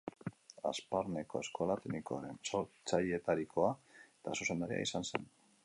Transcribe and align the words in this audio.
Hazparneko 0.69 1.41
eskola 1.45 1.75
teknikoaren 1.83 2.41
sortzaileetarikoa 2.51 3.71
eta 4.01 4.37
zuzendaria 4.43 4.85
izan 4.91 5.11
zen. 5.13 5.33